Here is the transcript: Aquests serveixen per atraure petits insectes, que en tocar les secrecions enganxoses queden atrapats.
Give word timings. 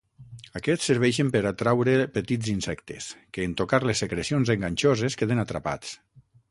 Aquests 0.59 0.87
serveixen 0.91 1.29
per 1.35 1.41
atraure 1.49 1.93
petits 2.17 2.51
insectes, 2.55 3.11
que 3.37 3.47
en 3.51 3.55
tocar 3.63 3.83
les 3.91 4.03
secrecions 4.05 4.55
enganxoses 4.59 5.21
queden 5.23 5.47
atrapats. 5.49 5.99